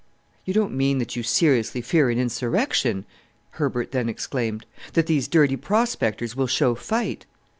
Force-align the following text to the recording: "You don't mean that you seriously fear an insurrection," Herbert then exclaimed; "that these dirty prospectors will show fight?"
"You 0.45 0.53
don't 0.55 0.75
mean 0.75 0.97
that 0.97 1.15
you 1.15 1.21
seriously 1.21 1.79
fear 1.79 2.09
an 2.09 2.17
insurrection," 2.17 3.05
Herbert 3.51 3.91
then 3.91 4.09
exclaimed; 4.09 4.65
"that 4.93 5.05
these 5.05 5.27
dirty 5.27 5.57
prospectors 5.57 6.35
will 6.35 6.47
show 6.47 6.73
fight?" 6.73 7.27